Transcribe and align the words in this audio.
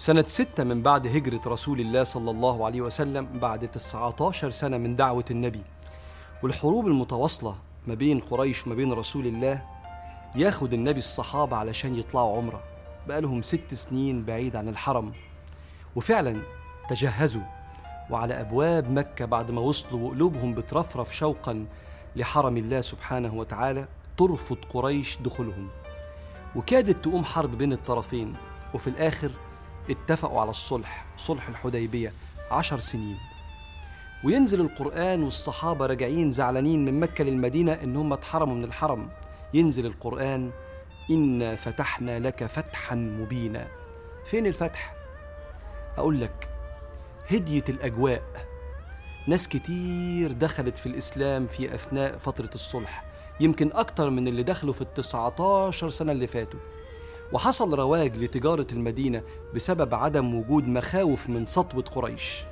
سنة 0.00 0.24
ستة 0.26 0.64
من 0.64 0.82
بعد 0.82 1.06
هجرة 1.06 1.40
رسول 1.46 1.80
الله 1.80 2.04
صلى 2.04 2.30
الله 2.30 2.66
عليه 2.66 2.80
وسلم 2.80 3.38
بعد 3.38 3.68
19 3.68 4.50
سنة 4.50 4.78
من 4.78 4.96
دعوة 4.96 5.24
النبي. 5.30 5.62
والحروب 6.42 6.86
المتواصلة 6.86 7.54
ما 7.86 7.94
بين 7.94 8.20
قريش 8.20 8.66
وما 8.66 8.74
بين 8.74 8.92
رسول 8.92 9.26
الله 9.26 9.62
ياخد 10.36 10.72
النبي 10.72 10.98
الصحابة 10.98 11.56
علشان 11.56 11.94
يطلعوا 11.94 12.36
عمرة. 12.36 12.62
بقالهم 13.08 13.42
ست 13.42 13.74
سنين 13.74 14.24
بعيد 14.24 14.56
عن 14.56 14.68
الحرم. 14.68 15.12
وفعلا 15.96 16.42
تجهزوا 16.90 17.42
وعلى 18.10 18.40
أبواب 18.40 18.90
مكة 18.90 19.24
بعد 19.24 19.50
ما 19.50 19.60
وصلوا 19.60 20.00
وقلوبهم 20.00 20.54
بترفرف 20.54 21.16
شوقا 21.16 21.66
لحرم 22.16 22.56
الله 22.56 22.80
سبحانه 22.80 23.34
وتعالى 23.34 23.88
ترفض 24.16 24.58
قريش 24.70 25.18
دخولهم. 25.18 25.68
وكادت 26.56 27.04
تقوم 27.04 27.24
حرب 27.24 27.58
بين 27.58 27.72
الطرفين. 27.72 28.34
وفي 28.74 28.86
الآخر 28.86 29.32
اتفقوا 29.90 30.40
على 30.40 30.50
الصلح 30.50 31.06
صلح 31.16 31.48
الحديبية 31.48 32.12
عشر 32.50 32.78
سنين. 32.78 33.16
وينزل 34.24 34.60
القرآن 34.60 35.22
والصحابة 35.22 35.86
راجعين 35.86 36.30
زعلانين 36.30 36.84
من 36.84 37.00
مكة 37.00 37.24
للمدينة 37.24 37.72
إن 37.72 37.96
هم 37.96 38.12
اتحرموا 38.12 38.54
من 38.54 38.64
الحرم. 38.64 39.10
ينزل 39.54 39.86
القرآن 39.86 40.50
إنا 41.10 41.56
فتحنا 41.56 42.18
لك 42.18 42.46
فتحا 42.46 42.94
مبينا. 42.94 43.66
فين 44.24 44.46
الفتح؟ 44.46 44.94
أقول 45.98 46.20
لك 46.20 46.50
هدية 47.30 47.64
الأجواء. 47.68 48.22
ناس 49.26 49.48
كتير 49.48 50.32
دخلت 50.32 50.78
في 50.78 50.86
الإسلام 50.86 51.46
في 51.46 51.74
أثناء 51.74 52.18
فترة 52.18 52.50
الصلح 52.54 53.04
يمكن 53.40 53.70
أكتر 53.72 54.10
من 54.10 54.28
اللي 54.28 54.42
دخلوا 54.42 54.74
في 54.74 54.80
التسعة 54.80 55.66
عشر 55.66 55.90
سنة 55.90 56.12
اللي 56.12 56.26
فاتوا. 56.26 56.60
وحصل 57.32 57.74
رواج 57.74 58.18
لتجارة 58.18 58.66
المدينة 58.72 59.22
بسبب 59.54 59.94
عدم 59.94 60.34
وجود 60.34 60.68
مخاوف 60.68 61.28
من 61.28 61.44
سطوة 61.44 61.82
قريش. 61.82 62.44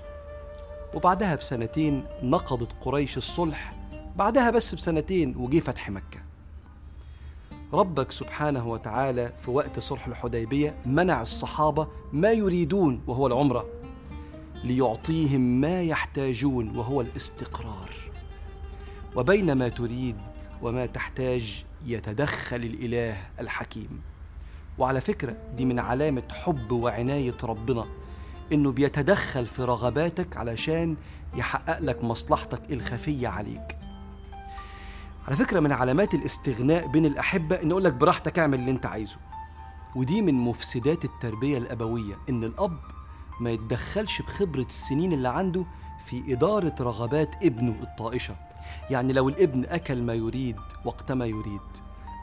وبعدها 0.94 1.34
بسنتين 1.34 2.04
نقضت 2.22 2.72
قريش 2.80 3.16
الصلح 3.16 3.74
بعدها 4.16 4.50
بس 4.50 4.74
بسنتين 4.74 5.36
وجي 5.36 5.60
فتح 5.60 5.90
مكة. 5.90 6.20
ربك 7.72 8.12
سبحانه 8.12 8.68
وتعالى 8.68 9.32
في 9.36 9.50
وقت 9.50 9.78
صلح 9.78 10.06
الحديبية 10.06 10.74
منع 10.86 11.22
الصحابة 11.22 11.88
ما 12.12 12.30
يريدون 12.32 13.02
وهو 13.06 13.26
العمرة 13.26 13.68
ليعطيهم 14.64 15.40
ما 15.40 15.82
يحتاجون 15.82 16.76
وهو 16.76 17.00
الاستقرار. 17.00 17.94
وبين 19.16 19.52
ما 19.52 19.68
تريد 19.68 20.16
وما 20.62 20.86
تحتاج 20.86 21.64
يتدخل 21.86 22.56
الإله 22.56 23.16
الحكيم. 23.40 24.02
وعلى 24.78 25.00
فكرة 25.00 25.36
دي 25.56 25.64
من 25.64 25.78
علامة 25.78 26.22
حب 26.30 26.72
وعناية 26.72 27.36
ربنا 27.42 27.84
إنه 28.52 28.72
بيتدخل 28.72 29.46
في 29.46 29.62
رغباتك 29.62 30.36
علشان 30.36 30.96
يحقق 31.34 31.78
لك 31.80 32.04
مصلحتك 32.04 32.72
الخفية 32.72 33.28
عليك. 33.28 33.78
على 35.26 35.36
فكرة 35.36 35.60
من 35.60 35.72
علامات 35.72 36.14
الاستغناء 36.14 36.86
بين 36.86 37.06
الأحبة 37.06 37.62
إن 37.62 37.72
لك 37.72 37.92
براحتك 37.92 38.38
اعمل 38.38 38.58
اللي 38.58 38.70
أنت 38.70 38.86
عايزه. 38.86 39.16
ودي 39.96 40.22
من 40.22 40.34
مفسدات 40.34 41.04
التربية 41.04 41.58
الأبوية 41.58 42.14
إن 42.28 42.44
الأب 42.44 42.78
ما 43.40 43.50
يتدخلش 43.50 44.22
بخبرة 44.22 44.66
السنين 44.66 45.12
اللي 45.12 45.28
عنده 45.28 45.64
في 46.06 46.32
إدارة 46.32 46.74
رغبات 46.80 47.44
ابنه 47.44 47.76
الطائشة. 47.82 48.36
يعني 48.90 49.12
لو 49.12 49.28
الابن 49.28 49.64
أكل 49.64 50.02
ما 50.02 50.14
يريد 50.14 50.56
وقت 50.84 51.12
ما 51.12 51.26
يريد 51.26 51.60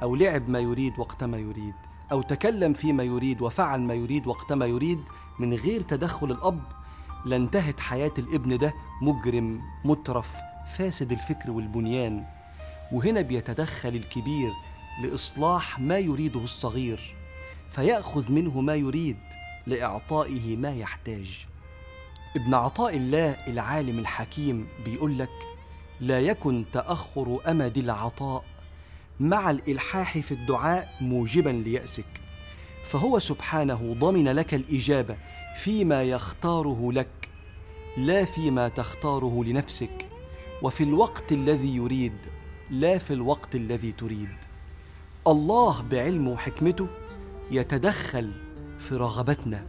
أو 0.03 0.15
لعب 0.15 0.49
ما 0.49 0.59
يريد 0.59 0.99
وقت 0.99 1.23
ما 1.23 1.37
يريد 1.37 1.75
أو 2.11 2.21
تكلم 2.21 2.73
فيما 2.73 3.03
يريد 3.03 3.41
وفعل 3.41 3.79
ما 3.81 3.93
يريد 3.93 4.27
وقت 4.27 4.53
ما 4.53 4.65
يريد 4.65 4.99
من 5.39 5.53
غير 5.53 5.81
تدخل 5.81 6.31
الأب 6.31 6.61
لانتهت 7.25 7.79
حياة 7.79 8.11
الابن 8.17 8.57
ده 8.57 8.73
مجرم 9.01 9.61
مترف 9.85 10.33
فاسد 10.77 11.11
الفكر 11.11 11.51
والبنيان. 11.51 12.25
وهنا 12.91 13.21
بيتدخل 13.21 13.89
الكبير 13.89 14.51
لإصلاح 15.03 15.79
ما 15.79 15.97
يريده 15.97 16.39
الصغير 16.39 17.15
فيأخذ 17.69 18.31
منه 18.31 18.61
ما 18.61 18.75
يريد 18.75 19.17
لإعطائه 19.67 20.55
ما 20.57 20.73
يحتاج. 20.75 21.45
ابن 22.35 22.53
عطاء 22.53 22.97
الله 22.97 23.29
العالم 23.47 23.99
الحكيم 23.99 24.67
بيقول 24.85 25.19
لك 25.19 25.29
لا 26.01 26.19
يكن 26.19 26.65
تأخر 26.73 27.39
أمد 27.47 27.77
العطاء 27.77 28.43
مع 29.19 29.49
الإلحاح 29.49 30.17
في 30.17 30.31
الدعاء 30.31 30.95
موجبا 31.01 31.49
ليأسك. 31.49 32.21
فهو 32.83 33.19
سبحانه 33.19 33.95
ضمن 33.99 34.27
لك 34.27 34.53
الإجابة 34.53 35.17
فيما 35.55 36.03
يختاره 36.03 36.91
لك 36.91 37.29
لا 37.97 38.25
فيما 38.25 38.67
تختاره 38.67 39.43
لنفسك. 39.43 40.09
وفي 40.61 40.83
الوقت 40.83 41.31
الذي 41.31 41.75
يريد 41.75 42.17
لا 42.69 42.97
في 42.97 43.13
الوقت 43.13 43.55
الذي 43.55 43.91
تريد. 43.91 44.35
الله 45.27 45.81
بعلمه 45.91 46.31
وحكمته 46.31 46.87
يتدخل 47.51 48.31
في 48.79 48.95
رغبتنا 48.95 49.65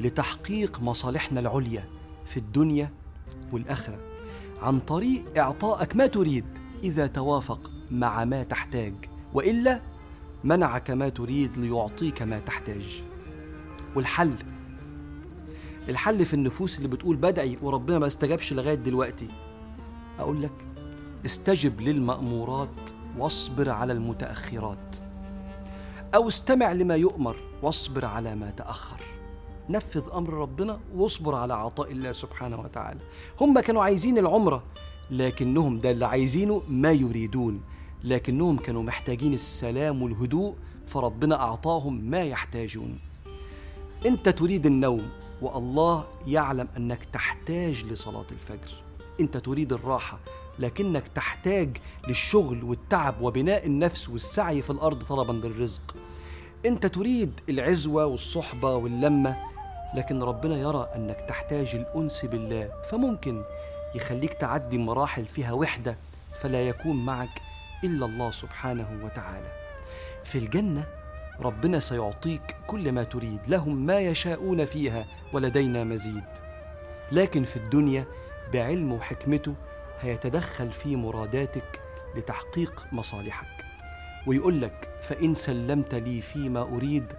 لتحقيق 0.00 0.80
مصالحنا 0.80 1.40
العليا 1.40 1.88
في 2.26 2.36
الدنيا 2.36 2.92
والآخرة. 3.52 3.98
عن 4.62 4.80
طريق 4.80 5.38
اعطائك 5.38 5.96
ما 5.96 6.06
تريد 6.06 6.44
إذا 6.84 7.06
توافق. 7.06 7.73
مع 7.90 8.24
ما 8.24 8.42
تحتاج 8.42 8.94
وإلا 9.34 9.80
منعك 10.44 10.90
ما 10.90 11.08
تريد 11.08 11.58
ليعطيك 11.58 12.22
ما 12.22 12.38
تحتاج. 12.38 13.04
والحل 13.96 14.34
الحل 15.88 16.24
في 16.24 16.34
النفوس 16.34 16.78
اللي 16.78 16.88
بتقول 16.88 17.16
بدعي 17.16 17.58
وربنا 17.62 17.98
ما 17.98 18.06
استجابش 18.06 18.52
لغاية 18.52 18.74
دلوقتي. 18.74 19.28
أقول 20.18 20.42
لك 20.42 20.52
استجب 21.26 21.80
للمأمورات 21.80 22.90
واصبر 23.18 23.70
على 23.70 23.92
المتأخرات. 23.92 24.96
أو 26.14 26.28
استمع 26.28 26.72
لما 26.72 26.96
يؤمر 26.96 27.36
واصبر 27.62 28.04
على 28.04 28.34
ما 28.34 28.50
تأخر. 28.50 29.00
نفذ 29.70 30.02
أمر 30.14 30.34
ربنا 30.34 30.80
واصبر 30.94 31.34
على 31.34 31.54
عطاء 31.54 31.92
الله 31.92 32.12
سبحانه 32.12 32.60
وتعالى. 32.60 33.00
هم 33.40 33.60
كانوا 33.60 33.82
عايزين 33.82 34.18
العمرة 34.18 34.62
لكنهم 35.10 35.80
ده 35.80 35.90
اللي 35.90 36.06
عايزينه 36.06 36.62
ما 36.68 36.92
يريدون. 36.92 37.60
لكنهم 38.04 38.56
كانوا 38.56 38.82
محتاجين 38.82 39.34
السلام 39.34 40.02
والهدوء 40.02 40.54
فربنا 40.86 41.40
أعطاهم 41.40 42.10
ما 42.10 42.22
يحتاجون. 42.22 42.98
أنت 44.06 44.28
تريد 44.28 44.66
النوم 44.66 45.10
والله 45.42 46.04
يعلم 46.26 46.68
أنك 46.76 47.04
تحتاج 47.04 47.84
لصلاة 47.84 48.26
الفجر. 48.32 48.82
أنت 49.20 49.36
تريد 49.36 49.72
الراحة 49.72 50.18
لكنك 50.58 51.08
تحتاج 51.08 51.76
للشغل 52.08 52.64
والتعب 52.64 53.20
وبناء 53.20 53.66
النفس 53.66 54.08
والسعي 54.08 54.62
في 54.62 54.70
الأرض 54.70 55.02
طلبا 55.02 55.32
للرزق 55.32 55.96
أنت 56.66 56.86
تريد 56.86 57.40
العزوة 57.48 58.06
والصحبة 58.06 58.76
واللمة 58.76 59.36
لكن 59.94 60.22
ربنا 60.22 60.56
يرى 60.58 60.88
أنك 60.96 61.20
تحتاج 61.28 61.74
الأنس 61.74 62.24
بالله. 62.24 62.70
فممكن 62.90 63.42
يخليك 63.94 64.34
تعدي 64.34 64.78
مراحل 64.78 65.26
فيها 65.26 65.52
وحدة 65.52 65.96
فلا 66.42 66.68
يكون 66.68 67.04
معك 67.04 67.42
إلا 67.84 68.06
الله 68.06 68.30
سبحانه 68.30 69.00
وتعالى. 69.02 69.52
في 70.24 70.38
الجنة 70.38 70.86
ربنا 71.40 71.80
سيعطيك 71.80 72.56
كل 72.66 72.92
ما 72.92 73.04
تريد 73.04 73.40
لهم 73.48 73.86
ما 73.86 73.98
يشاءون 73.98 74.64
فيها 74.64 75.04
ولدينا 75.32 75.84
مزيد. 75.84 76.24
لكن 77.12 77.44
في 77.44 77.56
الدنيا 77.56 78.04
بعلم 78.52 78.92
وحكمته 78.92 79.54
هيتدخل 80.00 80.72
في 80.72 80.96
مراداتك 80.96 81.80
لتحقيق 82.16 82.86
مصالحك. 82.92 83.64
ويقول 84.26 84.62
لك 84.62 84.98
فإن 85.02 85.34
سلمت 85.34 85.94
لي 85.94 86.20
فيما 86.20 86.62
أريد 86.62 87.12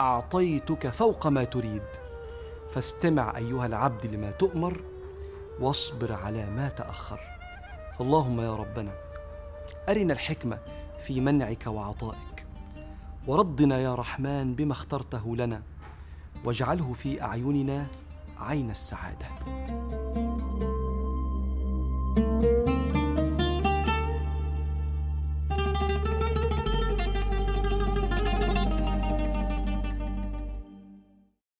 أعطيتك 0.00 0.88
فوق 0.88 1.26
ما 1.26 1.44
تريد. 1.44 1.82
فاستمع 2.70 3.36
أيها 3.36 3.66
العبد 3.66 4.06
لما 4.06 4.30
تؤمر 4.30 4.80
واصبر 5.60 6.12
على 6.12 6.50
ما 6.50 6.68
تأخر. 6.68 7.20
فاللهم 7.98 8.40
يا 8.40 8.56
ربنا 8.56 8.92
أرنا 9.88 10.12
الحكمة 10.12 10.58
في 10.98 11.20
منعك 11.20 11.66
وعطائك. 11.66 12.46
وردنا 13.26 13.78
يا 13.78 13.94
رحمن 13.94 14.54
بما 14.54 14.72
اخترته 14.72 15.36
لنا 15.36 15.62
واجعله 16.44 16.92
في 16.92 17.22
أعيننا 17.22 17.86
عين 18.38 18.70
السعادة. 18.70 19.26